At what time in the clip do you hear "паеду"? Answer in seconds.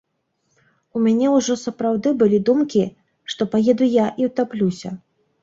3.53-3.91